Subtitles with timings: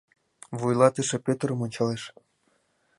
[0.59, 2.03] Вуйлатыше Пӧтырым ончалеш: